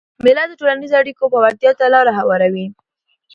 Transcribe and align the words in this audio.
مېله 0.23 0.43
د 0.47 0.53
ټولنیزو 0.59 0.95
اړیکو 1.01 1.23
پیاوړتیا 1.31 1.71
ته 1.79 1.85
لاره 1.93 2.11
هواروي. 2.19 2.67